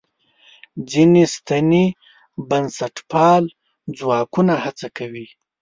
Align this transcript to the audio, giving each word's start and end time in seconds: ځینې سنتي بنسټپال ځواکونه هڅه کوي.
ځینې 0.91 1.23
سنتي 1.35 1.85
بنسټپال 2.49 3.43
ځواکونه 3.99 4.53
هڅه 4.63 4.87
کوي. 4.97 5.25